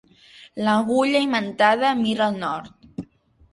L'agulla 0.67 1.21
imantada 1.27 1.93
mira 2.01 2.25
al 2.31 2.43
nord. 2.47 2.91